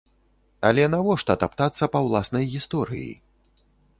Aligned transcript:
Але 0.69 0.85
навошта 0.93 1.35
таптацца 1.43 1.89
па 1.95 1.99
ўласнай 2.07 2.45
гісторыі? 2.57 3.13